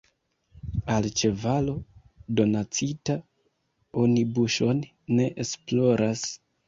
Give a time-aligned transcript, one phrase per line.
[0.93, 1.75] Al ĉevalo
[2.39, 3.17] donacita
[4.05, 4.83] oni buŝon
[5.19, 6.27] ne esploras.